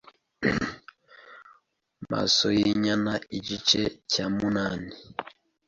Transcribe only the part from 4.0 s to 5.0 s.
cya munani